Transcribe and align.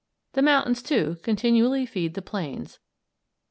The 0.33 0.41
mountains, 0.41 0.81
too, 0.81 1.17
continually 1.21 1.85
feed 1.85 2.15
the 2.15 2.23
plains. 2.23 2.79